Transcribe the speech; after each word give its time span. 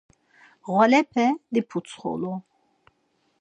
Ğvalepe 0.73 1.27
diputsxolu. 1.53 2.33